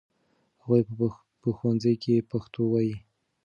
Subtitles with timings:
[0.63, 0.81] هغوی
[1.43, 2.95] په ښوونځي کې پښتو وايي.